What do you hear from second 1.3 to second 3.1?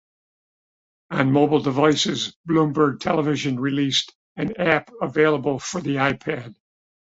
mobile devices, Bloomberg